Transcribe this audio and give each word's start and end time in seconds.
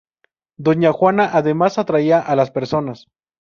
Doña 0.57 0.91
Juana 0.91 1.29
además 1.31 1.77
atraía 1.77 2.19
a 2.19 2.35
las 2.35 2.49
personas. 2.49 3.05